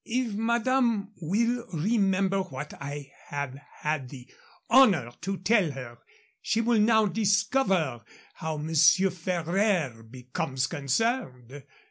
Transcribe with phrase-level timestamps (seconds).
[0.03, 4.27] "If madame will remember what I have had the
[4.67, 5.99] honor to tell her,
[6.41, 8.03] she will now discover
[8.33, 11.61] how Monsieur Ferraire becomes concerned."